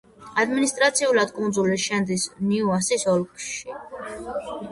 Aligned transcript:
ადმინისტრაციულად 0.43 1.33
კუნძული 1.35 1.75
შედის 1.83 2.25
ნიუასის 2.51 3.05
ოლქში. 3.13 3.77